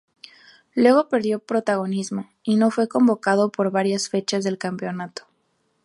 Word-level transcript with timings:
Luego 0.73 1.09
perdió 1.09 1.37
protagonismo, 1.37 2.27
y 2.41 2.55
no 2.55 2.71
fue 2.71 2.87
convocado 2.87 3.51
por 3.51 3.69
varias 3.69 4.09
fechas 4.09 4.43
del 4.43 4.57
campeonato. 4.57 5.27